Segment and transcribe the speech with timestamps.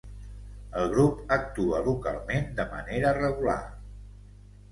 [0.83, 3.61] El grup actua localment de manera regular.